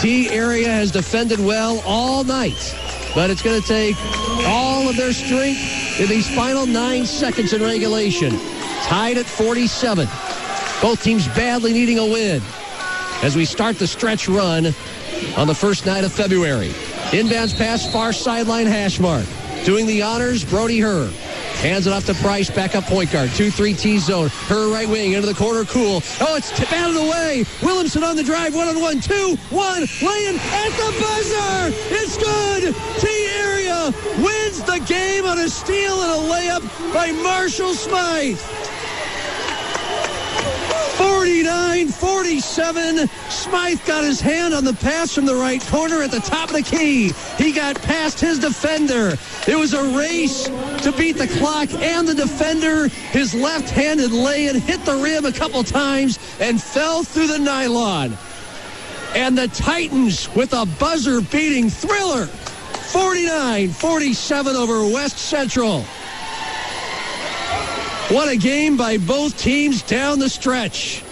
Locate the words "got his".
43.86-44.20